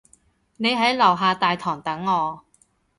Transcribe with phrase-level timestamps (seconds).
[0.57, 2.43] 你喺樓下大堂等我